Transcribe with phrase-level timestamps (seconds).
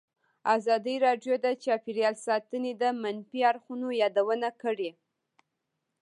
[0.55, 4.89] ازادي راډیو د چاپیریال ساتنه د منفي اړخونو یادونه کړې.